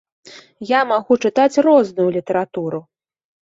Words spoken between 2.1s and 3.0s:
літаратуру.